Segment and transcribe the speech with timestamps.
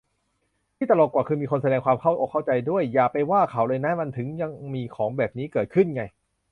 [0.75, 6.03] ที่ตลกกว่าคือ มีคนแสดงความเข้าอกเข้าใจด้วย !"อย่าไปว่าเขาเลยนะ" มันถึงยังมีของแบบนี้เกิดขึ้นไง